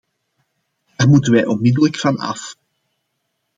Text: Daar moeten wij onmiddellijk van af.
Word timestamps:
Daar 0.95 1.07
moeten 1.09 1.31
wij 1.33 1.45
onmiddellijk 1.45 1.97
van 1.97 2.17
af. 2.17 2.55